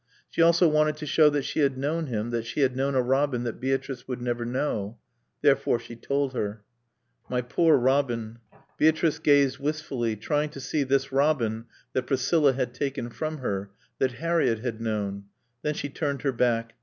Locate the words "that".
1.29-1.43, 2.31-2.47, 3.43-3.59, 11.93-12.07, 13.99-14.13